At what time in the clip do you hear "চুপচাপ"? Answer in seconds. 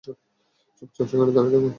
0.03-1.05